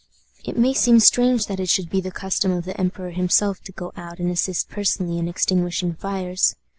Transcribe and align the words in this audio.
It 0.43 0.57
may 0.57 0.73
seem 0.73 0.99
strange 0.99 1.45
that 1.45 1.59
it 1.59 1.69
should 1.69 1.87
be 1.91 2.01
the 2.01 2.09
custom 2.09 2.51
of 2.51 2.65
the 2.65 2.75
emperor 2.81 3.11
himself 3.11 3.61
to 3.65 3.71
go 3.71 3.91
out 3.95 4.17
and 4.17 4.31
assist 4.31 4.67
personally 4.67 5.19
in 5.19 5.27
extinguishing 5.27 5.93
fires. 5.93 6.55